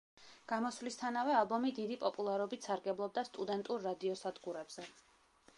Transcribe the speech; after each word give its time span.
გამოსვლისთანავე 0.51 1.35
ალბომი 1.41 1.73
დიდი 1.81 1.99
პოპულარობით 2.05 2.67
სარგებლობდა 2.71 3.27
სტუდენტურ 3.31 3.89
რადიოსადგურებზე. 3.91 4.91